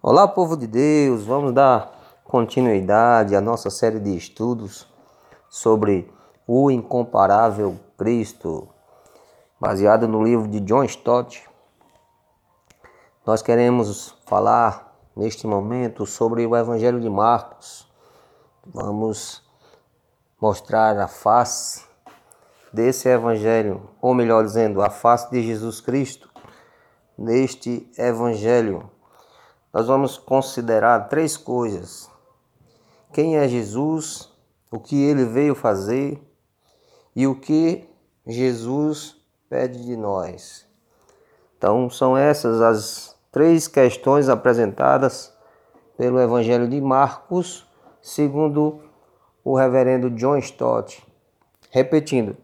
Olá, 0.00 0.28
povo 0.28 0.56
de 0.56 0.68
Deus, 0.68 1.24
vamos 1.24 1.52
dar 1.52 1.90
continuidade 2.22 3.34
à 3.34 3.40
nossa 3.40 3.68
série 3.68 3.98
de 3.98 4.16
estudos 4.16 4.86
sobre 5.50 6.08
o 6.46 6.70
incomparável 6.70 7.76
Cristo, 7.98 8.68
baseado 9.60 10.06
no 10.06 10.22
livro 10.22 10.46
de 10.46 10.60
John 10.60 10.84
Stott. 10.84 11.44
Nós 13.26 13.42
queremos 13.42 14.16
falar 14.24 14.96
neste 15.16 15.48
momento 15.48 16.06
sobre 16.06 16.46
o 16.46 16.56
Evangelho 16.56 17.00
de 17.00 17.10
Marcos. 17.10 17.90
Vamos 18.64 19.42
mostrar 20.40 20.96
a 20.96 21.08
face 21.08 21.84
desse 22.72 23.08
Evangelho, 23.08 23.90
ou 24.00 24.14
melhor 24.14 24.44
dizendo, 24.44 24.80
a 24.80 24.90
face 24.90 25.28
de 25.28 25.42
Jesus 25.42 25.80
Cristo 25.80 26.30
neste 27.18 27.90
Evangelho 27.98 28.88
nós 29.72 29.86
vamos 29.86 30.16
considerar 30.18 31.08
três 31.08 31.36
coisas: 31.36 32.10
quem 33.12 33.36
é 33.36 33.46
Jesus, 33.48 34.32
o 34.70 34.78
que 34.78 35.02
ele 35.02 35.24
veio 35.24 35.54
fazer 35.54 36.20
e 37.14 37.26
o 37.26 37.34
que 37.34 37.88
Jesus 38.26 39.16
pede 39.48 39.84
de 39.84 39.96
nós. 39.96 40.66
Então, 41.56 41.90
são 41.90 42.16
essas 42.16 42.60
as 42.60 43.16
três 43.32 43.66
questões 43.66 44.28
apresentadas 44.28 45.32
pelo 45.96 46.20
Evangelho 46.20 46.68
de 46.68 46.80
Marcos, 46.80 47.66
segundo 48.00 48.80
o 49.42 49.56
reverendo 49.56 50.10
John 50.10 50.36
Stott. 50.38 51.04
Repetindo, 51.70 52.36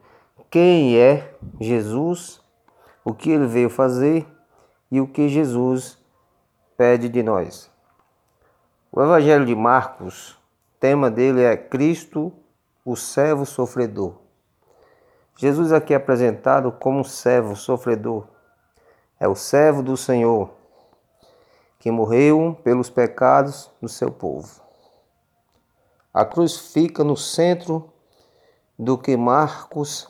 quem 0.50 0.98
é 0.98 1.34
Jesus, 1.60 2.40
o 3.04 3.14
que 3.14 3.30
ele 3.30 3.46
veio 3.46 3.70
fazer 3.70 4.26
e 4.90 5.00
o 5.00 5.06
que 5.06 5.28
Jesus 5.28 5.98
pede 6.76 7.08
de 7.08 7.22
nós. 7.22 7.70
O 8.90 9.02
Evangelho 9.02 9.44
de 9.46 9.54
Marcos, 9.54 10.38
tema 10.78 11.10
dele 11.10 11.42
é 11.42 11.56
Cristo, 11.56 12.32
o 12.84 12.94
servo 12.94 13.44
sofredor. 13.44 14.14
Jesus 15.36 15.72
aqui 15.72 15.92
é 15.92 15.96
apresentado 15.96 16.70
como 16.70 17.00
um 17.00 17.04
servo 17.04 17.56
sofredor. 17.56 18.28
É 19.18 19.26
o 19.26 19.34
servo 19.34 19.82
do 19.82 19.96
Senhor, 19.96 20.50
que 21.78 21.90
morreu 21.90 22.58
pelos 22.62 22.90
pecados 22.90 23.70
do 23.80 23.88
seu 23.88 24.10
povo. 24.10 24.62
A 26.12 26.24
cruz 26.24 26.56
fica 26.72 27.02
no 27.02 27.16
centro 27.16 27.92
do 28.78 28.96
que 28.96 29.16
Marcos 29.16 30.08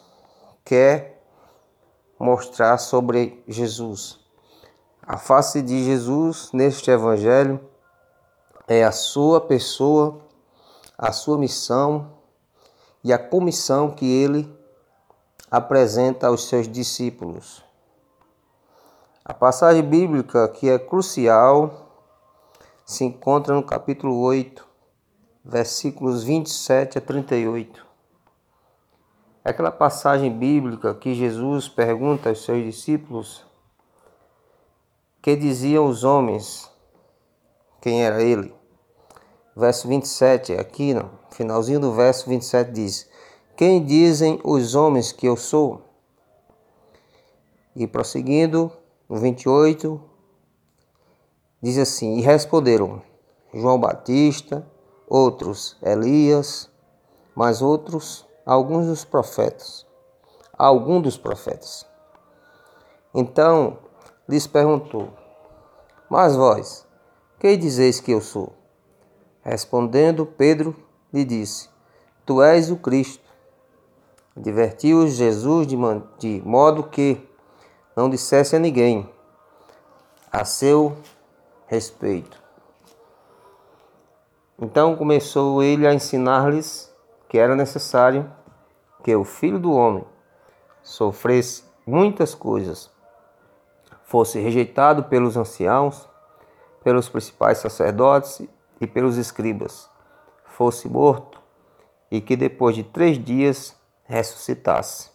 quer 0.64 1.22
mostrar 2.18 2.78
sobre 2.78 3.42
Jesus. 3.46 4.23
A 5.06 5.18
face 5.18 5.60
de 5.60 5.84
Jesus 5.84 6.48
neste 6.50 6.90
Evangelho 6.90 7.60
é 8.66 8.82
a 8.82 8.90
sua 8.90 9.38
pessoa, 9.38 10.22
a 10.96 11.12
sua 11.12 11.36
missão 11.36 12.10
e 13.02 13.12
a 13.12 13.18
comissão 13.18 13.90
que 13.90 14.06
ele 14.06 14.50
apresenta 15.50 16.28
aos 16.28 16.48
seus 16.48 16.66
discípulos. 16.66 17.62
A 19.22 19.34
passagem 19.34 19.82
bíblica 19.82 20.48
que 20.48 20.70
é 20.70 20.78
crucial 20.78 22.00
se 22.86 23.04
encontra 23.04 23.54
no 23.54 23.62
capítulo 23.62 24.18
8, 24.20 24.66
versículos 25.44 26.24
27 26.24 26.96
a 26.96 27.00
38. 27.02 27.86
É 29.44 29.50
aquela 29.50 29.70
passagem 29.70 30.32
bíblica 30.32 30.94
que 30.94 31.14
Jesus 31.14 31.68
pergunta 31.68 32.30
aos 32.30 32.42
seus 32.42 32.64
discípulos 32.64 33.44
que 35.24 35.34
diziam 35.34 35.86
os 35.86 36.04
homens 36.04 36.70
quem 37.80 38.04
era 38.04 38.22
ele. 38.22 38.54
Verso 39.56 39.88
27, 39.88 40.52
aqui 40.52 40.92
no 40.92 41.10
finalzinho 41.30 41.80
do 41.80 41.94
verso 41.94 42.28
27 42.28 42.70
diz: 42.70 43.08
Quem 43.56 43.82
dizem 43.82 44.38
os 44.44 44.74
homens 44.74 45.12
que 45.12 45.26
eu 45.26 45.34
sou? 45.34 45.80
E 47.74 47.86
prosseguindo, 47.86 48.70
no 49.08 49.16
28, 49.16 49.98
diz 51.62 51.78
assim: 51.78 52.18
E 52.18 52.20
responderam 52.20 53.00
João 53.54 53.80
Batista, 53.80 54.70
outros 55.08 55.78
Elias, 55.82 56.70
mas 57.34 57.62
outros 57.62 58.26
alguns 58.44 58.88
dos 58.88 59.06
profetas. 59.06 59.86
Alguns 60.58 61.02
dos 61.02 61.16
profetas. 61.16 61.86
Então 63.14 63.78
lhes 64.28 64.46
perguntou: 64.46 65.10
Mas 66.16 66.36
vós, 66.36 66.86
que 67.40 67.56
dizeis 67.56 67.98
que 67.98 68.12
eu 68.12 68.20
sou? 68.20 68.52
Respondendo, 69.42 70.24
Pedro 70.24 70.72
lhe 71.12 71.24
disse: 71.24 71.68
Tu 72.24 72.40
és 72.40 72.70
o 72.70 72.76
Cristo. 72.76 73.28
Advertiu-os 74.36 75.14
Jesus 75.14 75.66
de 75.66 76.40
modo 76.44 76.84
que 76.84 77.20
não 77.96 78.08
dissesse 78.08 78.54
a 78.54 78.60
ninguém 78.60 79.10
a 80.30 80.44
seu 80.44 80.96
respeito. 81.66 82.40
Então 84.56 84.94
começou 84.94 85.64
ele 85.64 85.84
a 85.84 85.92
ensinar-lhes 85.92 86.94
que 87.28 87.38
era 87.38 87.56
necessário 87.56 88.30
que 89.02 89.16
o 89.16 89.24
filho 89.24 89.58
do 89.58 89.72
homem 89.72 90.04
sofresse 90.80 91.64
muitas 91.84 92.36
coisas 92.36 92.93
fosse 94.14 94.38
rejeitado 94.38 95.02
pelos 95.02 95.36
anciãos, 95.36 96.08
pelos 96.84 97.08
principais 97.08 97.58
sacerdotes 97.58 98.46
e 98.80 98.86
pelos 98.86 99.16
escribas, 99.16 99.90
fosse 100.44 100.88
morto 100.88 101.42
e 102.12 102.20
que 102.20 102.36
depois 102.36 102.76
de 102.76 102.84
três 102.84 103.18
dias 103.18 103.76
ressuscitasse. 104.04 105.10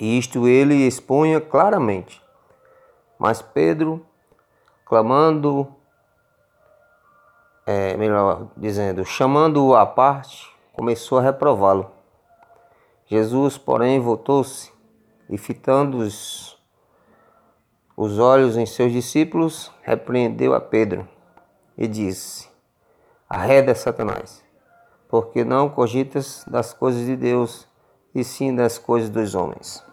E 0.00 0.18
isto 0.18 0.48
ele 0.48 0.84
expunha 0.84 1.40
claramente. 1.40 2.20
Mas 3.16 3.40
Pedro, 3.40 4.04
clamando, 4.84 5.72
é, 7.64 7.96
melhor 7.96 8.48
dizendo, 8.56 9.04
chamando-o 9.04 9.76
à 9.76 9.86
parte, 9.86 10.52
começou 10.72 11.18
a 11.18 11.22
reprová-lo. 11.22 11.88
Jesus, 13.06 13.56
porém, 13.56 14.00
voltou-se 14.00 14.72
e, 15.28 15.38
fitando-os 15.38 16.59
os 18.02 18.18
olhos 18.18 18.56
em 18.56 18.64
seus 18.64 18.92
discípulos, 18.92 19.70
repreendeu 19.82 20.54
a 20.54 20.60
Pedro 20.60 21.06
e 21.76 21.86
disse: 21.86 22.48
Arreda, 23.28 23.74
Satanás, 23.74 24.42
porque 25.06 25.44
não 25.44 25.68
cogitas 25.68 26.42
das 26.46 26.72
coisas 26.72 27.04
de 27.04 27.14
Deus, 27.14 27.68
e 28.14 28.24
sim 28.24 28.56
das 28.56 28.78
coisas 28.78 29.10
dos 29.10 29.34
homens. 29.34 29.84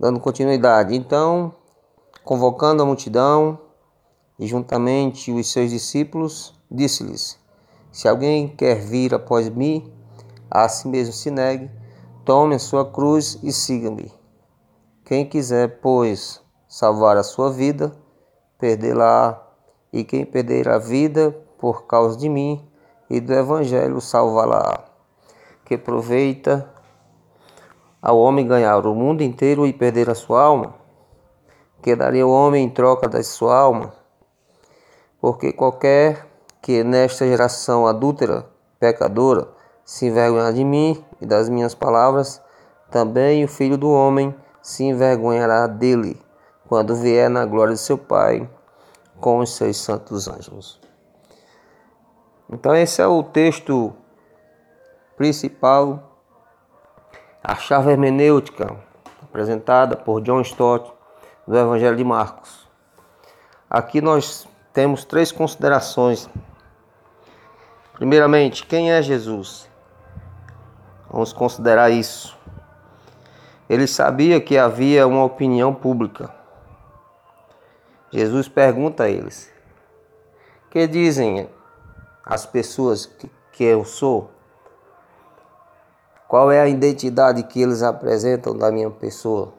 Dando 0.00 0.20
continuidade, 0.20 0.96
então, 0.96 1.54
convocando 2.24 2.82
a 2.82 2.86
multidão 2.86 3.58
e 4.38 4.46
juntamente 4.46 5.30
os 5.30 5.52
seus 5.52 5.68
discípulos, 5.68 6.58
disse-lhes: 6.70 7.38
Se 7.92 8.08
alguém 8.08 8.48
quer 8.48 8.76
vir 8.76 9.12
após 9.14 9.50
mim, 9.50 9.92
a 10.50 10.66
si 10.66 10.88
mesmo 10.88 11.12
se 11.12 11.30
negue, 11.30 11.70
tome 12.24 12.54
a 12.54 12.58
sua 12.58 12.90
cruz 12.90 13.38
e 13.42 13.52
siga-me. 13.52 14.21
Quem 15.12 15.26
quiser, 15.26 15.80
pois, 15.82 16.40
salvar 16.66 17.18
a 17.18 17.22
sua 17.22 17.52
vida, 17.52 17.92
perdê-la, 18.58 19.46
e 19.92 20.04
quem 20.04 20.24
perder 20.24 20.70
a 20.70 20.78
vida 20.78 21.36
por 21.58 21.86
causa 21.86 22.16
de 22.16 22.30
mim 22.30 22.66
e 23.10 23.20
do 23.20 23.30
Evangelho, 23.34 24.00
salvá-la. 24.00 24.86
Que 25.66 25.74
aproveita 25.74 26.66
ao 28.00 28.18
homem 28.18 28.46
ganhar 28.46 28.86
o 28.86 28.94
mundo 28.94 29.22
inteiro 29.22 29.66
e 29.66 29.72
perder 29.74 30.08
a 30.08 30.14
sua 30.14 30.42
alma? 30.42 30.76
Que 31.82 31.94
daria 31.94 32.26
o 32.26 32.32
homem 32.32 32.64
em 32.64 32.70
troca 32.70 33.06
da 33.06 33.22
sua 33.22 33.54
alma? 33.54 33.92
Porque 35.20 35.52
qualquer 35.52 36.26
que 36.62 36.82
nesta 36.82 37.26
geração 37.26 37.86
adúltera, 37.86 38.46
pecadora, 38.80 39.46
se 39.84 40.06
envergonhar 40.06 40.54
de 40.54 40.64
mim 40.64 41.04
e 41.20 41.26
das 41.26 41.50
minhas 41.50 41.74
palavras, 41.74 42.40
também 42.90 43.44
o 43.44 43.48
Filho 43.48 43.76
do 43.76 43.90
Homem 43.90 44.34
se 44.62 44.84
envergonhará 44.84 45.66
dele 45.66 46.20
quando 46.68 46.94
vier 46.94 47.28
na 47.28 47.44
glória 47.44 47.74
de 47.74 47.80
seu 47.80 47.98
Pai 47.98 48.48
com 49.20 49.38
os 49.38 49.54
seus 49.54 49.76
santos 49.76 50.28
anjos. 50.28 50.80
Então, 52.48 52.74
esse 52.74 53.02
é 53.02 53.06
o 53.06 53.22
texto 53.22 53.92
principal, 55.16 56.18
a 57.42 57.54
chave 57.54 57.90
hermenêutica 57.90 58.76
apresentada 59.22 59.96
por 59.96 60.20
John 60.20 60.40
Stott 60.42 60.92
do 61.46 61.56
Evangelho 61.56 61.96
de 61.96 62.04
Marcos. 62.04 62.68
Aqui 63.68 64.00
nós 64.00 64.46
temos 64.72 65.04
três 65.04 65.32
considerações. 65.32 66.28
Primeiramente, 67.94 68.66
quem 68.66 68.92
é 68.92 69.00
Jesus? 69.02 69.68
Vamos 71.10 71.32
considerar 71.32 71.90
isso. 71.90 72.36
Ele 73.68 73.86
sabia 73.86 74.40
que 74.40 74.58
havia 74.58 75.06
uma 75.06 75.24
opinião 75.24 75.74
pública. 75.74 76.32
Jesus 78.12 78.48
pergunta 78.48 79.04
a 79.04 79.08
eles: 79.08 79.50
Que 80.70 80.86
dizem 80.86 81.48
as 82.24 82.44
pessoas 82.44 83.06
que, 83.52 83.64
eu 83.64 83.84
sou? 83.84 84.30
Qual 86.28 86.50
é 86.50 86.60
a 86.60 86.68
identidade 86.68 87.42
que 87.44 87.60
eles 87.60 87.82
apresentam 87.82 88.56
da 88.56 88.70
minha 88.70 88.90
pessoa? 88.90 89.52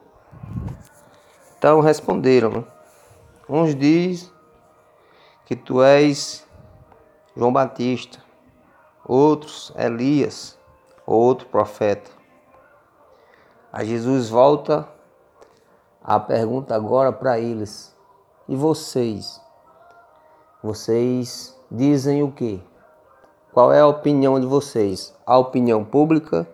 Então 1.57 1.79
responderam: 1.79 2.51
né? 2.51 2.63
Uns 3.47 3.75
diz 3.75 4.31
que 5.45 5.55
tu 5.55 5.81
és 5.81 6.45
João 7.35 7.51
Batista, 7.51 8.19
outros 9.05 9.73
Elias, 9.75 10.57
outro 11.05 11.47
profeta. 11.47 12.22
Aí 13.73 13.87
Jesus 13.87 14.29
volta 14.29 14.87
a 16.03 16.19
pergunta 16.19 16.75
agora 16.75 17.11
para 17.11 17.39
eles: 17.39 17.91
e 18.47 18.55
vocês? 18.55 19.41
Vocês 20.61 21.57
dizem 21.71 22.21
o 22.21 22.31
quê? 22.31 22.59
Qual 23.51 23.73
é 23.73 23.79
a 23.79 23.87
opinião 23.87 24.39
de 24.39 24.45
vocês? 24.45 25.11
A 25.25 25.39
opinião 25.39 25.83
pública 25.83 26.47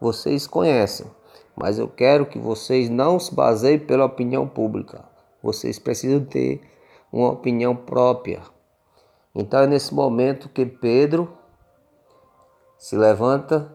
vocês 0.00 0.46
conhecem, 0.46 1.06
mas 1.54 1.78
eu 1.78 1.88
quero 1.88 2.24
que 2.24 2.38
vocês 2.38 2.88
não 2.88 3.20
se 3.20 3.34
baseiem 3.34 3.78
pela 3.78 4.06
opinião 4.06 4.48
pública. 4.48 5.04
Vocês 5.42 5.78
precisam 5.78 6.24
ter 6.24 6.62
uma 7.12 7.32
opinião 7.32 7.76
própria. 7.76 8.40
Então 9.34 9.60
é 9.60 9.66
nesse 9.66 9.92
momento 9.92 10.48
que 10.48 10.64
Pedro 10.64 11.30
se 12.78 12.96
levanta 12.96 13.70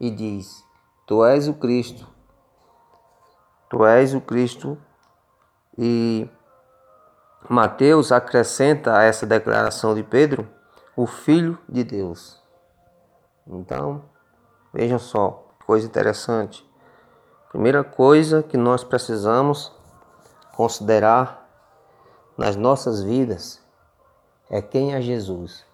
e 0.00 0.10
diz: 0.10 0.64
Tu 1.06 1.24
és 1.24 1.46
o 1.46 1.54
Cristo. 1.54 2.15
Tu 3.68 3.84
és 3.84 4.14
o 4.14 4.20
Cristo. 4.20 4.78
E 5.78 6.28
Mateus 7.48 8.12
acrescenta 8.12 8.96
a 8.96 9.02
essa 9.02 9.26
declaração 9.26 9.94
de 9.94 10.02
Pedro 10.02 10.48
o 10.96 11.06
Filho 11.06 11.58
de 11.68 11.84
Deus. 11.84 12.42
Então, 13.46 14.02
vejam 14.72 14.98
só, 14.98 15.46
coisa 15.66 15.86
interessante. 15.86 16.66
Primeira 17.50 17.84
coisa 17.84 18.42
que 18.42 18.56
nós 18.56 18.82
precisamos 18.82 19.72
considerar 20.54 21.46
nas 22.36 22.56
nossas 22.56 23.02
vidas 23.02 23.62
é 24.50 24.60
quem 24.60 24.94
é 24.94 25.00
Jesus. 25.00 25.64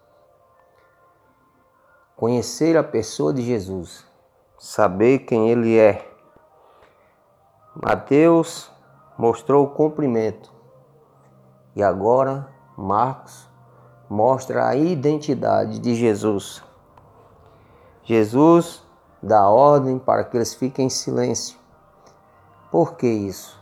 Conhecer 2.17 2.77
a 2.77 2.85
pessoa 2.85 3.33
de 3.33 3.43
Jesus, 3.43 4.05
saber 4.59 5.21
quem 5.21 5.51
ele 5.51 5.79
é. 5.79 6.12
Mateus 7.75 8.71
mostrou 9.17 9.65
o 9.65 9.71
cumprimento 9.71 10.53
e 11.75 11.83
agora 11.83 12.49
Marcos 12.77 13.49
mostra 14.09 14.69
a 14.69 14.77
identidade 14.77 15.79
de 15.79 15.95
Jesus. 15.95 16.63
Jesus 18.03 18.83
dá 19.23 19.49
ordem 19.49 19.99
para 19.99 20.25
que 20.25 20.37
eles 20.37 20.55
fiquem 20.55 20.87
em 20.87 20.91
silêncio. 20.91 21.59
Por 22.71 22.95
que 22.95 23.07
isso? 23.07 23.59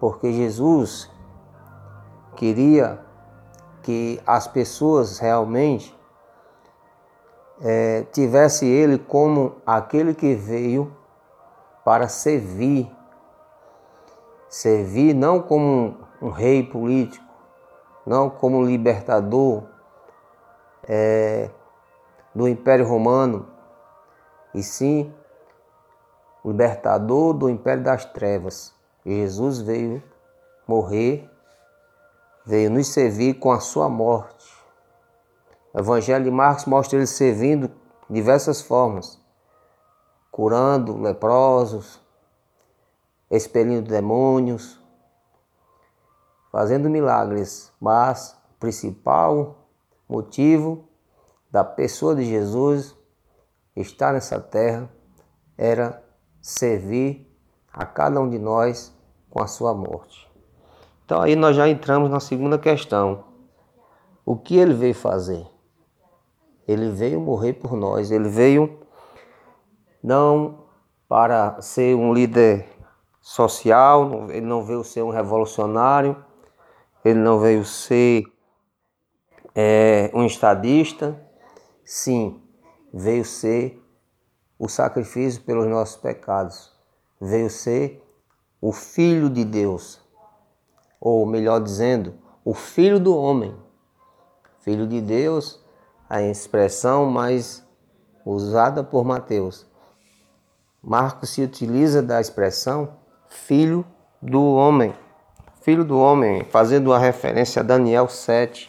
Porque 0.00 0.32
Jesus 0.32 1.10
queria 2.36 3.04
que 3.82 4.20
as 4.26 4.46
pessoas 4.46 5.18
realmente 5.18 5.94
é, 7.60 8.02
tivesse 8.12 8.66
ele 8.66 8.98
como 8.98 9.56
aquele 9.66 10.14
que 10.14 10.34
veio 10.34 10.96
para 11.84 12.08
servir. 12.08 12.90
Servir 14.52 15.14
não 15.14 15.40
como 15.40 15.96
um 16.20 16.28
rei 16.28 16.62
político, 16.62 17.24
não 18.06 18.28
como 18.28 18.62
libertador 18.62 19.62
é, 20.86 21.48
do 22.34 22.46
Império 22.46 22.86
Romano, 22.86 23.48
e 24.52 24.62
sim 24.62 25.10
libertador 26.44 27.32
do 27.32 27.48
Império 27.48 27.82
das 27.82 28.04
Trevas. 28.04 28.74
Jesus 29.06 29.62
veio 29.62 30.02
morrer, 30.68 31.30
veio 32.44 32.70
nos 32.70 32.88
servir 32.88 33.38
com 33.38 33.50
a 33.52 33.58
sua 33.58 33.88
morte. 33.88 34.54
O 35.72 35.78
Evangelho 35.78 36.24
de 36.24 36.30
Marcos 36.30 36.66
mostra 36.66 36.98
ele 36.98 37.06
servindo 37.06 37.68
de 37.68 38.14
diversas 38.14 38.60
formas, 38.60 39.18
curando 40.30 41.00
leprosos, 41.00 42.01
expelindo 43.32 43.88
demônios, 43.88 44.78
fazendo 46.50 46.90
milagres, 46.90 47.72
mas 47.80 48.38
o 48.54 48.60
principal 48.60 49.66
motivo 50.06 50.84
da 51.50 51.64
pessoa 51.64 52.14
de 52.14 52.24
Jesus 52.24 52.94
estar 53.74 54.12
nessa 54.12 54.38
terra 54.38 54.90
era 55.56 56.04
servir 56.42 57.26
a 57.72 57.86
cada 57.86 58.20
um 58.20 58.28
de 58.28 58.38
nós 58.38 58.94
com 59.30 59.42
a 59.42 59.46
sua 59.46 59.72
morte. 59.72 60.30
Então 61.06 61.22
aí 61.22 61.34
nós 61.34 61.56
já 61.56 61.66
entramos 61.66 62.10
na 62.10 62.20
segunda 62.20 62.58
questão. 62.58 63.24
O 64.26 64.36
que 64.36 64.56
ele 64.58 64.74
veio 64.74 64.94
fazer? 64.94 65.46
Ele 66.68 66.90
veio 66.90 67.18
morrer 67.18 67.54
por 67.54 67.74
nós, 67.74 68.10
ele 68.10 68.28
veio 68.28 68.78
não 70.02 70.66
para 71.08 71.60
ser 71.62 71.96
um 71.96 72.12
líder 72.12 72.81
social, 73.22 74.28
ele 74.30 74.44
não 74.44 74.64
veio 74.64 74.82
ser 74.82 75.02
um 75.02 75.10
revolucionário, 75.10 76.22
ele 77.04 77.20
não 77.20 77.38
veio 77.38 77.64
ser 77.64 78.24
é, 79.54 80.10
um 80.12 80.26
estadista, 80.26 81.18
sim, 81.84 82.42
veio 82.92 83.24
ser 83.24 83.80
o 84.58 84.68
sacrifício 84.68 85.40
pelos 85.42 85.66
nossos 85.68 85.96
pecados, 85.96 86.72
veio 87.20 87.48
ser 87.48 88.04
o 88.60 88.72
Filho 88.72 89.30
de 89.30 89.44
Deus, 89.44 90.00
ou 91.00 91.24
melhor 91.24 91.60
dizendo, 91.60 92.14
o 92.44 92.54
Filho 92.54 92.98
do 92.98 93.16
homem. 93.16 93.56
Filho 94.60 94.86
de 94.86 95.00
Deus, 95.00 95.60
a 96.08 96.22
expressão 96.22 97.06
mais 97.06 97.66
usada 98.24 98.84
por 98.84 99.04
Mateus. 99.04 99.66
Marcos 100.80 101.30
se 101.30 101.42
utiliza 101.42 102.00
da 102.00 102.20
expressão 102.20 103.01
Filho 103.32 103.84
do 104.20 104.42
homem 104.54 104.94
filho 105.62 105.84
do 105.84 105.96
homem, 105.96 106.44
fazendo 106.50 106.88
uma 106.88 106.98
referência 106.98 107.60
a 107.60 107.62
Daniel 107.62 108.08
7. 108.08 108.68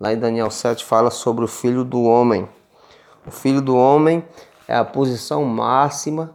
Lá 0.00 0.12
em 0.12 0.18
Daniel 0.18 0.50
7 0.50 0.82
fala 0.82 1.10
sobre 1.10 1.44
o 1.44 1.48
filho 1.48 1.84
do 1.84 2.02
homem. 2.02 2.48
O 3.26 3.30
filho 3.30 3.60
do 3.60 3.76
homem 3.76 4.24
é 4.66 4.74
a 4.74 4.84
posição 4.84 5.44
máxima 5.44 6.34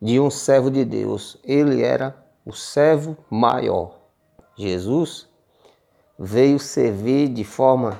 de 0.00 0.20
um 0.20 0.30
servo 0.30 0.70
de 0.70 0.84
Deus. 0.84 1.36
Ele 1.42 1.82
era 1.82 2.16
o 2.46 2.52
servo 2.52 3.16
maior. 3.28 3.98
Jesus 4.56 5.28
veio 6.16 6.60
servir 6.60 7.28
de 7.28 7.42
forma 7.42 7.98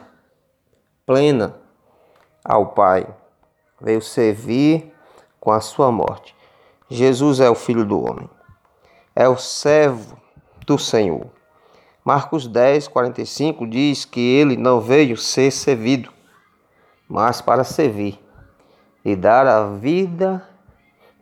plena 1.04 1.56
ao 2.44 2.66
Pai. 2.74 3.08
Veio 3.80 4.00
servir 4.00 4.92
com 5.40 5.50
a 5.50 5.60
sua 5.60 5.90
morte. 5.90 6.37
Jesus 6.90 7.38
é 7.38 7.50
o 7.50 7.54
filho 7.54 7.84
do 7.84 8.02
homem. 8.02 8.28
É 9.14 9.28
o 9.28 9.36
servo 9.36 10.16
do 10.66 10.78
Senhor. 10.78 11.26
Marcos 12.02 12.46
10, 12.46 12.88
45 12.88 13.66
diz 13.66 14.06
que 14.06 14.20
ele 14.20 14.56
não 14.56 14.80
veio 14.80 15.14
ser 15.14 15.50
servido, 15.50 16.10
mas 17.06 17.42
para 17.42 17.64
servir 17.64 18.18
e 19.04 19.14
dar 19.14 19.46
a 19.46 19.66
vida 19.68 20.42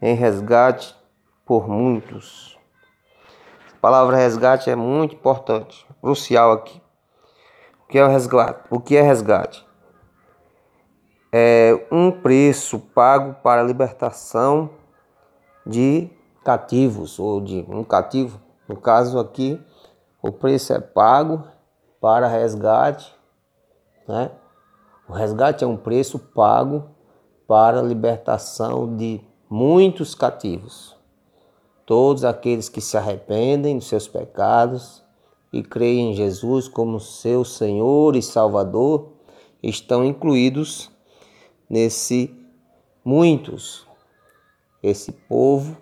em 0.00 0.14
resgate 0.14 0.94
por 1.44 1.68
muitos. 1.68 2.56
A 3.74 3.78
palavra 3.80 4.16
resgate 4.16 4.70
é 4.70 4.76
muito 4.76 5.16
importante, 5.16 5.84
crucial 6.00 6.52
aqui. 6.52 6.80
O 7.82 7.88
que 7.88 7.98
é 7.98 8.04
o 8.04 8.08
resgate? 8.08 8.60
O 8.70 8.78
que 8.78 8.96
é 8.96 9.02
resgate? 9.02 9.66
É 11.32 11.86
um 11.90 12.12
preço 12.12 12.78
pago 12.78 13.34
para 13.42 13.60
a 13.60 13.64
libertação 13.64 14.70
de 15.66 16.08
cativos 16.44 17.18
ou 17.18 17.40
de 17.40 17.64
um 17.68 17.82
cativo 17.82 18.46
no 18.68 18.76
caso 18.76 19.18
aqui, 19.18 19.60
o 20.20 20.32
preço 20.32 20.72
é 20.72 20.80
pago 20.80 21.44
para 22.00 22.26
resgate, 22.26 23.14
né? 24.08 24.30
O 25.08 25.12
resgate 25.12 25.62
é 25.62 25.66
um 25.66 25.76
preço 25.76 26.18
pago 26.18 26.84
para 27.46 27.78
a 27.78 27.82
libertação 27.82 28.96
de 28.96 29.20
muitos 29.48 30.16
cativos. 30.16 30.96
Todos 31.84 32.24
aqueles 32.24 32.68
que 32.68 32.80
se 32.80 32.96
arrependem 32.96 33.78
dos 33.78 33.86
seus 33.86 34.08
pecados 34.08 35.04
e 35.52 35.62
creem 35.62 36.10
em 36.10 36.14
Jesus 36.14 36.66
como 36.66 36.98
seu 36.98 37.44
Senhor 37.44 38.16
e 38.16 38.22
Salvador 38.22 39.12
estão 39.62 40.04
incluídos 40.04 40.90
nesse 41.70 42.34
muitos. 43.04 43.85
Esse 44.86 45.10
povo 45.10 45.76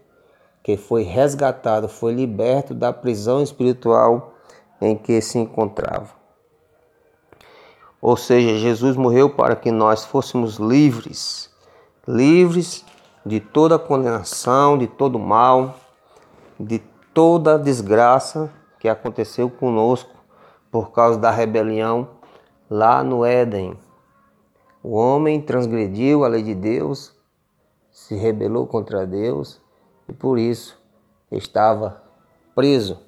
que 0.63 0.79
foi 0.79 1.03
resgatado, 1.03 1.89
foi 1.91 2.15
liberto 2.15 2.73
da 2.73 2.91
prisão 2.91 3.43
espiritual 3.43 4.33
em 4.81 4.97
que 4.97 5.21
se 5.21 5.39
encontrava. 5.39 6.09
Ou 8.01 8.17
seja, 8.17 8.57
Jesus 8.57 8.97
morreu 8.97 9.29
para 9.29 9.55
que 9.57 9.71
nós 9.71 10.07
fôssemos 10.07 10.57
livres, 10.57 11.51
livres 12.09 12.83
de 13.27 13.41
toda 13.41 13.79
condenação, 13.79 14.79
de 14.79 14.87
todo 14.87 15.19
mal, 15.19 15.77
de 16.59 16.79
toda 17.13 17.59
desgraça 17.59 18.51
que 18.81 18.89
aconteceu 18.89 19.51
conosco 19.51 20.15
por 20.71 20.93
causa 20.93 21.19
da 21.19 21.31
rebelião 21.31 22.09
lá 22.71 23.05
no 23.05 23.23
Éden. 23.23 23.79
O 24.83 24.97
homem 24.97 25.43
transgrediu 25.43 26.25
a 26.25 26.29
lei 26.29 26.43
de 26.43 26.55
Deus, 26.55 27.14
se 27.95 28.17
rebelou 28.17 28.67
contra 28.67 29.07
Deus 29.07 29.63
e 30.09 30.13
por 30.13 30.37
isso 30.37 30.77
estava 31.31 32.03
preso 32.53 33.01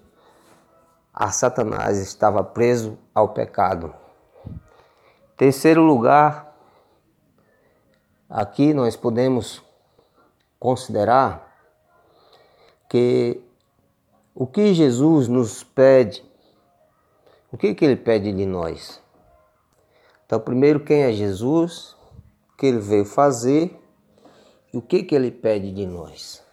a 1.12 1.32
Satanás, 1.32 1.98
estava 1.98 2.44
preso 2.44 2.96
ao 3.12 3.30
pecado. 3.30 3.92
Terceiro 5.36 5.82
lugar, 5.82 6.56
aqui 8.30 8.72
nós 8.72 8.94
podemos 8.94 9.60
considerar 10.60 11.52
que 12.88 13.42
o 14.32 14.46
que 14.46 14.72
Jesus 14.72 15.26
nos 15.26 15.64
pede, 15.64 16.24
o 17.50 17.58
que, 17.58 17.74
que 17.74 17.84
ele 17.84 17.96
pede 17.96 18.32
de 18.32 18.46
nós? 18.46 19.02
Então, 20.24 20.38
primeiro, 20.38 20.78
quem 20.78 21.02
é 21.02 21.12
Jesus, 21.12 21.96
o 22.52 22.56
que 22.56 22.66
ele 22.66 22.78
veio 22.78 23.04
fazer 23.04 23.82
o 24.76 24.82
que, 24.82 25.02
que 25.02 25.14
ele 25.14 25.30
pede 25.30 25.72
de 25.72 25.86
nós. 25.86 26.44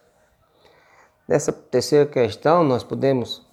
Nessa 1.27 1.51
terceira 1.51 2.05
questão, 2.05 2.63
nós 2.63 2.83
podemos 2.83 3.45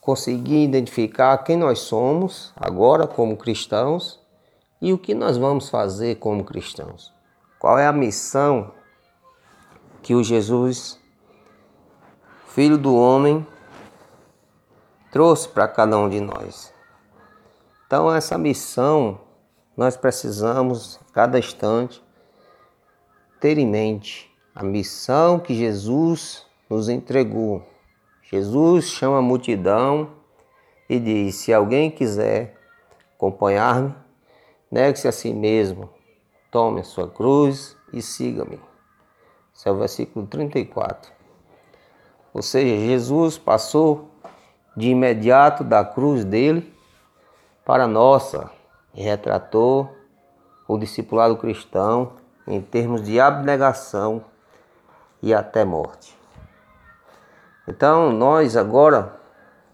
conseguir 0.00 0.64
identificar 0.64 1.38
quem 1.38 1.56
nós 1.56 1.80
somos 1.80 2.52
agora 2.56 3.06
como 3.06 3.36
cristãos 3.36 4.20
e 4.80 4.92
o 4.92 4.98
que 4.98 5.14
nós 5.14 5.36
vamos 5.36 5.68
fazer 5.68 6.16
como 6.16 6.44
cristãos. 6.44 7.12
Qual 7.58 7.78
é 7.78 7.86
a 7.86 7.92
missão 7.92 8.72
que 10.02 10.14
o 10.14 10.22
Jesus, 10.22 10.98
Filho 12.48 12.78
do 12.78 12.94
Homem, 12.94 13.46
trouxe 15.10 15.48
para 15.48 15.66
cada 15.66 15.96
um 15.98 16.08
de 16.08 16.20
nós. 16.20 16.72
Então, 17.86 18.14
essa 18.14 18.36
missão 18.36 19.20
nós 19.76 19.96
precisamos, 19.96 21.00
cada 21.12 21.38
instante, 21.38 22.02
ter 23.40 23.58
em 23.58 23.66
mente 23.66 24.30
a 24.54 24.62
missão 24.62 25.38
que 25.38 25.54
Jesus 25.54 26.44
nos 26.68 26.88
entregou. 26.88 27.62
Jesus 28.22 28.86
chama 28.86 29.18
a 29.18 29.22
multidão 29.22 30.10
e 30.88 30.98
diz: 30.98 31.36
Se 31.36 31.52
alguém 31.52 31.90
quiser 31.90 32.56
acompanhar-me, 33.14 33.94
negue-se 34.70 35.08
a 35.08 35.12
si 35.12 35.32
mesmo, 35.32 35.88
tome 36.50 36.80
a 36.80 36.84
sua 36.84 37.08
cruz 37.08 37.76
e 37.92 38.02
siga-me. 38.02 38.60
Esse 39.54 39.68
é 39.68 39.72
o 39.72 39.78
versículo 39.78 40.26
34. 40.26 41.10
Ou 42.34 42.42
seja, 42.42 42.76
Jesus 42.86 43.38
passou 43.38 44.10
de 44.76 44.88
imediato 44.88 45.64
da 45.64 45.84
cruz 45.84 46.24
dele 46.24 46.72
para 47.64 47.84
a 47.84 47.88
nossa 47.88 48.50
e 48.94 49.02
retratou 49.02 49.92
o 50.66 50.78
discipulado 50.78 51.36
cristão 51.36 52.12
em 52.48 52.60
termos 52.60 53.02
de 53.02 53.20
abnegação 53.20 54.24
e 55.22 55.34
até 55.34 55.64
morte. 55.64 56.16
Então, 57.66 58.10
nós 58.12 58.56
agora 58.56 59.16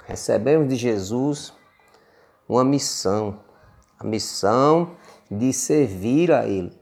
recebemos 0.05 0.69
de 0.69 0.77
Jesus 0.77 1.55
uma 2.49 2.65
missão, 2.65 3.41
a 3.99 4.05
missão 4.05 4.97
de 5.31 5.53
servir 5.53 6.33
a 6.33 6.47
Ele. 6.47 6.77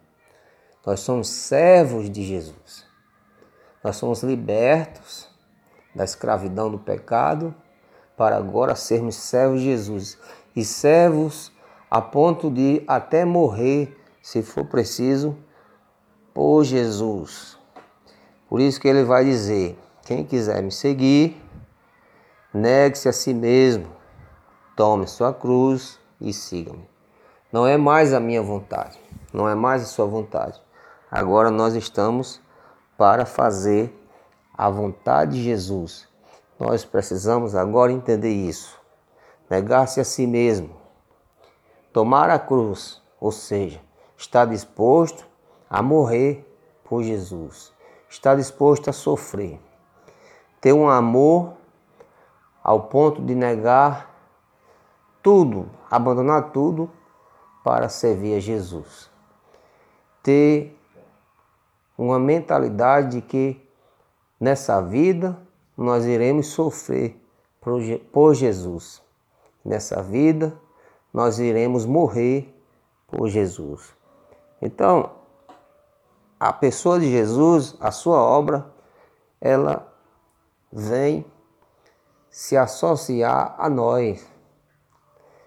Nós 0.85 1.01
somos 1.01 1.29
servos 1.29 2.11
de 2.11 2.23
Jesus. 2.23 2.87
Nós 3.85 3.97
somos 3.97 4.23
libertos 4.23 5.29
da 5.95 6.05
escravidão 6.05 6.71
do 6.71 6.79
pecado 6.79 7.55
para 8.17 8.37
agora 8.37 8.75
sermos 8.75 9.17
servos 9.17 9.61
de 9.61 9.67
Jesus 9.67 10.19
e 10.57 10.65
servos 10.65 11.53
a 11.91 12.01
ponto 12.01 12.51
de 12.51 12.83
até 12.87 13.25
morrer, 13.25 13.97
se 14.23 14.43
for 14.43 14.65
preciso, 14.65 15.37
por 16.35 16.65
Jesus. 16.65 17.59
Por 18.49 18.61
isso 18.61 18.81
que 18.81 18.89
ele 18.89 19.05
vai 19.05 19.25
dizer: 19.25 19.79
quem 20.05 20.25
quiser 20.25 20.63
me 20.63 20.71
seguir, 20.71 21.41
negue-se 22.53 23.09
a 23.09 23.13
si 23.13 23.33
mesmo, 23.33 23.87
tome 24.77 25.07
sua 25.07 25.33
cruz 25.33 25.99
e 26.21 26.33
siga-me. 26.33 26.89
Não 27.53 27.67
é 27.67 27.77
mais 27.77 28.13
a 28.15 28.21
minha 28.21 28.43
vontade, 28.43 28.99
não 29.33 29.49
é 29.49 29.55
mais 29.55 29.83
a 29.83 29.87
sua 29.87 30.07
vontade. 30.07 30.61
Agora 31.11 31.51
nós 31.51 31.75
estamos 31.75 32.41
para 32.97 33.27
fazer 33.27 33.95
a 34.57 34.71
vontade 34.71 35.33
de 35.33 35.43
Jesus. 35.43 36.09
Nós 36.59 36.85
precisamos 36.85 37.55
agora 37.55 37.93
entender 37.93 38.33
isso. 38.33 38.81
Negar-se 39.51 40.01
a 40.01 40.05
si 40.05 40.27
mesmo, 40.27 40.71
tomar 41.93 42.31
a 42.31 42.39
cruz, 42.39 43.03
ou 43.21 43.31
seja, 43.31 43.81
estar 44.17 44.47
disposto 44.47 45.27
a 45.73 45.81
morrer 45.81 46.47
por 46.85 47.03
Jesus, 47.03 47.73
estar 48.07 48.37
disposto 48.37 48.91
a 48.91 48.93
sofrer, 48.93 49.59
ter 50.61 50.75
um 50.75 50.87
amor 50.87 51.55
ao 52.63 52.83
ponto 52.83 53.23
de 53.23 53.35
negar 53.35 54.15
tudo, 55.23 55.71
abandonar 55.91 56.53
tudo 56.53 56.91
para 57.65 57.89
servir 57.89 58.37
a 58.37 58.39
Jesus. 58.39 59.11
Ter 60.23 60.79
uma 61.97 62.19
mentalidade 62.19 63.17
de 63.17 63.23
que 63.23 63.67
nessa 64.39 64.79
vida 64.83 65.41
nós 65.75 66.05
iremos 66.05 66.49
sofrer 66.49 67.19
por 68.13 68.35
Jesus. 68.35 69.03
Nessa 69.65 70.03
vida 70.03 70.55
nós 71.15 71.39
iremos 71.39 71.87
morrer 71.87 72.55
por 73.09 73.31
Jesus. 73.31 73.95
Então, 74.61 75.22
a 76.49 76.53
pessoa 76.53 76.99
de 76.99 77.09
Jesus, 77.09 77.77
a 77.79 77.93
sua 77.93 78.19
obra, 78.19 78.67
ela 79.41 79.93
vem 80.73 81.25
se 82.29 82.57
associar 82.57 83.55
a 83.59 83.71
nós. 83.71 84.27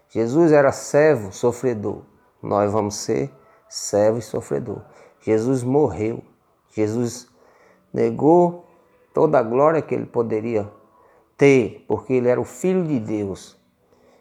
Jesus 0.08 0.52
era 0.52 0.72
servo, 0.72 1.32
sofredor. 1.32 2.02
Nós 2.42 2.72
vamos 2.72 2.94
ser 2.94 3.30
servo 3.68 4.18
e 4.18 4.22
sofredor. 4.22 4.80
Jesus 5.20 5.62
morreu 5.62 6.22
Jesus 6.76 7.26
negou 7.92 8.66
toda 9.12 9.38
a 9.38 9.42
glória 9.42 9.82
que 9.82 9.94
ele 9.94 10.06
poderia 10.06 10.70
ter, 11.36 11.84
porque 11.86 12.12
ele 12.12 12.28
era 12.28 12.40
o 12.40 12.44
Filho 12.44 12.86
de 12.86 13.00
Deus, 13.00 13.54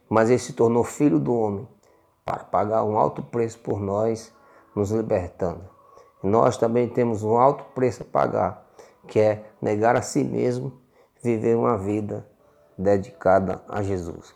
mas 0.10 0.29
ele 0.29 0.39
se 0.39 0.53
tornou 0.53 0.84
Filho 0.84 1.20
do 1.20 1.34
homem 1.34 1.67
para 2.24 2.44
pagar 2.44 2.84
um 2.84 2.98
alto 2.98 3.22
preço 3.22 3.60
por 3.60 3.82
nós, 3.82 4.34
nos 4.74 4.91
libertando. 4.91 5.75
Nós 6.25 6.58
também 6.58 6.88
temos 6.88 7.24
um 7.24 7.38
alto 7.38 7.63
preço 7.75 8.03
a 8.03 8.05
pagar, 8.05 8.65
que 9.08 9.20
é 9.20 9.46
negar 9.62 9.96
a 9.96 10.01
si 10.01 10.24
mesmo, 10.24 10.74
viver 11.22 11.55
uma 11.55 11.77
vida 11.77 12.27
dedicada 12.77 13.62
a 13.70 13.82
Jesus. 13.82 14.36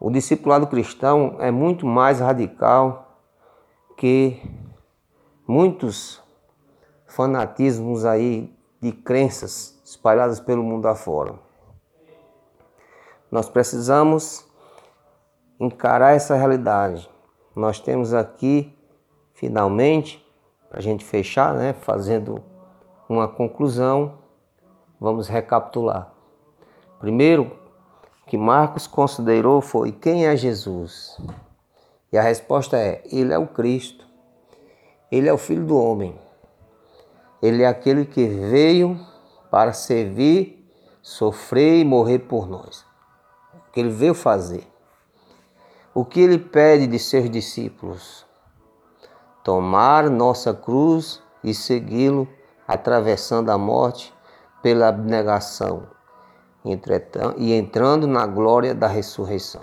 O 0.00 0.10
discipulado 0.10 0.66
cristão 0.66 1.36
é 1.40 1.50
muito 1.50 1.86
mais 1.86 2.20
radical 2.20 3.16
que 3.96 4.40
muitos 5.46 6.22
fanatismos 7.06 8.04
aí 8.04 8.54
de 8.80 8.92
crenças 8.92 9.80
espalhadas 9.84 10.38
pelo 10.38 10.62
mundo 10.62 10.86
afora. 10.86 11.34
Nós 13.30 13.48
precisamos 13.48 14.46
encarar 15.58 16.14
essa 16.14 16.36
realidade. 16.36 17.10
Nós 17.54 17.80
temos 17.80 18.14
aqui, 18.14 18.76
finalmente, 19.34 20.24
para 20.68 20.78
a 20.78 20.82
gente 20.82 21.04
fechar, 21.04 21.54
né, 21.54 21.72
fazendo 21.72 22.42
uma 23.08 23.26
conclusão, 23.26 24.18
vamos 25.00 25.28
recapitular. 25.28 26.12
Primeiro, 26.98 27.56
que 28.26 28.36
Marcos 28.36 28.86
considerou 28.86 29.60
foi 29.60 29.92
quem 29.92 30.26
é 30.26 30.36
Jesus? 30.36 31.16
E 32.12 32.18
a 32.18 32.22
resposta 32.22 32.76
é: 32.76 33.02
Ele 33.10 33.32
é 33.32 33.38
o 33.38 33.46
Cristo. 33.46 34.06
Ele 35.10 35.28
é 35.28 35.32
o 35.32 35.38
Filho 35.38 35.64
do 35.64 35.78
Homem. 35.78 36.14
Ele 37.40 37.62
é 37.62 37.66
aquele 37.66 38.04
que 38.04 38.26
veio 38.26 38.98
para 39.50 39.72
servir, 39.72 40.68
sofrer 41.00 41.80
e 41.80 41.84
morrer 41.84 42.18
por 42.20 42.48
nós. 42.48 42.84
O 43.54 43.72
que 43.72 43.80
ele 43.80 43.90
veio 43.90 44.14
fazer. 44.14 44.66
O 45.94 46.04
que 46.04 46.20
ele 46.20 46.38
pede 46.38 46.86
de 46.86 46.98
seus 46.98 47.30
discípulos? 47.30 48.26
Tomar 49.48 50.10
nossa 50.10 50.52
cruz 50.52 51.22
e 51.42 51.54
segui-lo, 51.54 52.28
atravessando 52.66 53.48
a 53.48 53.56
morte 53.56 54.12
pela 54.62 54.88
abnegação, 54.88 55.88
e 57.38 57.54
entrando 57.54 58.06
na 58.06 58.26
glória 58.26 58.74
da 58.74 58.86
ressurreição. 58.86 59.62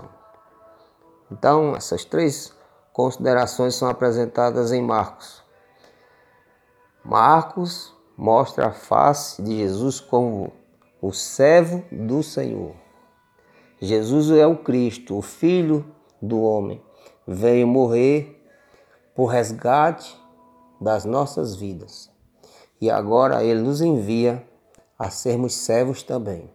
Então, 1.30 1.76
essas 1.76 2.04
três 2.04 2.52
considerações 2.92 3.76
são 3.76 3.88
apresentadas 3.88 4.72
em 4.72 4.82
Marcos. 4.82 5.40
Marcos 7.04 7.94
mostra 8.18 8.66
a 8.66 8.72
face 8.72 9.40
de 9.40 9.56
Jesus 9.56 10.00
como 10.00 10.52
o 11.00 11.12
servo 11.12 11.84
do 11.92 12.24
Senhor. 12.24 12.74
Jesus 13.80 14.32
é 14.32 14.48
o 14.48 14.56
Cristo, 14.56 15.16
o 15.16 15.22
Filho 15.22 15.86
do 16.20 16.42
homem. 16.42 16.82
Veio 17.24 17.68
morrer 17.68 18.35
por 19.16 19.26
resgate 19.26 20.20
das 20.78 21.06
nossas 21.06 21.56
vidas. 21.56 22.10
E 22.78 22.90
agora 22.90 23.42
ele 23.42 23.62
nos 23.62 23.80
envia 23.80 24.46
a 24.98 25.08
sermos 25.08 25.54
servos 25.54 26.02
também. 26.02 26.50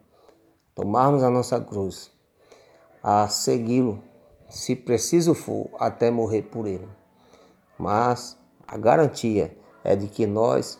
Tomarmos 0.75 1.23
a 1.23 1.29
nossa 1.31 1.59
cruz, 1.59 2.11
a 3.01 3.27
segui-lo, 3.27 4.03
se 4.47 4.75
preciso 4.75 5.33
for, 5.33 5.69
até 5.79 6.11
morrer 6.11 6.43
por 6.43 6.67
ele. 6.67 6.87
Mas 7.79 8.37
a 8.67 8.77
garantia 8.77 9.57
é 9.83 9.95
de 9.95 10.07
que 10.07 10.27
nós 10.27 10.79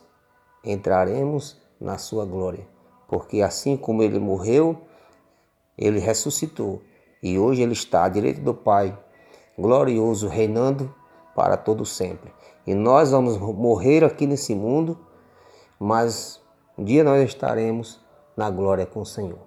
entraremos 0.63 1.57
na 1.79 1.97
sua 1.97 2.25
glória, 2.25 2.67
porque 3.07 3.41
assim 3.41 3.75
como 3.75 4.03
ele 4.03 4.19
morreu, 4.19 4.79
ele 5.75 6.00
ressuscitou 6.00 6.79
e 7.23 7.39
hoje 7.39 7.63
ele 7.63 7.73
está 7.73 8.03
à 8.03 8.09
direita 8.09 8.39
do 8.39 8.53
Pai, 8.53 8.95
glorioso, 9.57 10.27
reinando 10.27 10.93
para 11.35 11.57
todo 11.57 11.85
sempre. 11.85 12.31
E 12.65 12.73
nós 12.73 13.11
vamos 13.11 13.38
morrer 13.38 14.03
aqui 14.03 14.25
nesse 14.27 14.53
mundo, 14.53 15.00
mas 15.79 16.41
um 16.77 16.83
dia 16.83 17.03
nós 17.03 17.23
estaremos 17.23 18.00
na 18.35 18.50
glória 18.50 18.85
com 18.85 19.01
o 19.01 19.05
Senhor. 19.05 19.39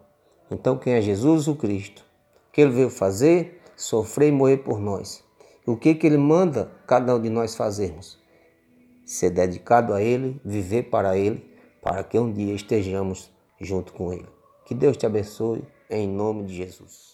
Então, 0.51 0.77
quem 0.77 0.95
é 0.95 1.01
Jesus 1.01 1.49
o 1.49 1.57
Cristo? 1.57 2.05
O 2.49 2.53
que 2.53 2.61
ele 2.61 2.71
veio 2.71 2.91
fazer? 2.91 3.63
Sofrer 3.77 4.29
e 4.29 4.33
morrer 4.33 4.59
por 4.59 4.79
nós. 4.79 5.25
O 5.67 5.77
que, 5.77 5.95
que 5.95 6.07
ele 6.07 6.19
manda 6.19 6.71
cada 6.87 7.15
um 7.15 7.21
de 7.21 7.31
nós 7.31 7.55
fazermos? 7.55 8.19
Ser 9.05 9.31
dedicado 9.31 9.95
a 9.95 10.03
ele, 10.03 10.41
viver 10.45 10.85
para 10.85 11.17
ele, 11.17 11.55
para 11.83 12.05
que 12.05 12.19
um 12.19 12.33
dia 12.33 12.55
estejamos 12.55 13.31
junto 13.61 13.93
com 13.93 14.13
ele. 14.13 14.29
Que 14.65 14.75
Deus 14.75 14.97
te 14.97 15.07
abençoe 15.07 15.65
em 15.91 16.07
nome 16.09 16.45
de 16.45 16.55
Jesus. 16.55 17.14